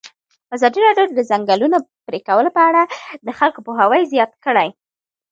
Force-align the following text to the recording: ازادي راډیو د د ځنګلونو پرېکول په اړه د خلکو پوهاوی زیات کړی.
ازادي 0.55 0.79
راډیو 0.87 1.05
د 1.09 1.13
د 1.17 1.21
ځنګلونو 1.31 1.77
پرېکول 2.07 2.45
په 2.55 2.61
اړه 2.69 2.81
د 3.25 3.29
خلکو 3.39 3.59
پوهاوی 3.65 4.01
زیات 4.11 4.31
کړی. 4.45 4.69